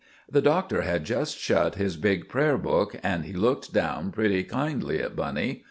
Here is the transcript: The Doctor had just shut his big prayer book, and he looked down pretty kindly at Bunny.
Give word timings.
The 0.27 0.41
Doctor 0.41 0.81
had 0.81 1.05
just 1.05 1.37
shut 1.37 1.75
his 1.75 1.95
big 1.95 2.27
prayer 2.27 2.57
book, 2.57 2.95
and 3.03 3.23
he 3.23 3.33
looked 3.33 3.71
down 3.71 4.11
pretty 4.11 4.41
kindly 4.43 4.99
at 4.99 5.15
Bunny. 5.15 5.59